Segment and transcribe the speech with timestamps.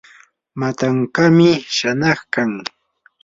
[0.59, 2.51] matankaami shanaykan.